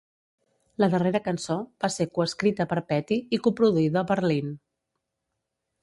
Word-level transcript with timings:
La 0.83 0.87
darrera 0.93 1.21
cançó 1.27 1.57
va 1.85 1.91
ser 1.97 2.09
co-escrita 2.17 2.69
per 2.73 2.81
Petty 2.93 3.21
i 3.39 3.41
coproduïda 3.49 4.07
per 4.13 4.19
Lynne. 4.29 4.59